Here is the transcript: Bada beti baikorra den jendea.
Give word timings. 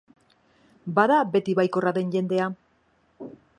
Bada 0.95 1.19
beti 1.35 1.55
baikorra 1.61 1.95
den 1.99 2.11
jendea. 2.17 2.51